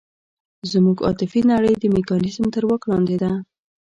[0.71, 3.31] زموږ عاطفي نړۍ د میکانیزم تر واک لاندې ده.